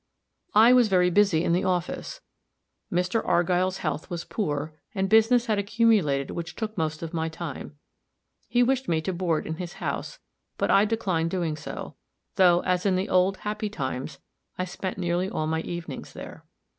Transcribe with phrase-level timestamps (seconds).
[0.55, 2.21] I was very busy in the office.
[2.91, 3.23] Mr.
[3.23, 7.75] Argyll's health was poor, and business had accumulated which took the most of my time.
[8.49, 10.17] He wished me to board in his house,
[10.57, 11.97] but I declined doing so;
[12.33, 14.17] though, as in the old, happy times,
[14.57, 16.45] I spent nearly all my evenings there.